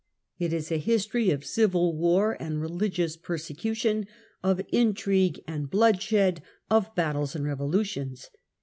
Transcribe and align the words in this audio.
It 0.39 0.51
is 0.51 0.71
a 0.71 0.77
history 0.79 1.29
of 1.29 1.45
civil 1.45 1.95
war 1.95 2.35
and 2.39 2.59
religious 2.59 3.15
persecution, 3.15 4.07
of 4.41 4.59
intrigue 4.69 5.43
and 5.47 5.69
bloodshed, 5.69 6.41
of 6.71 6.95
battles 6.95 7.35
and 7.35 7.45
revolutions. 7.45 8.31